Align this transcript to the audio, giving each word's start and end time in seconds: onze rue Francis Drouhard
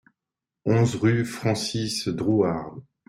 onze 0.65 0.95
rue 0.95 1.23
Francis 1.25 2.07
Drouhard 2.07 2.75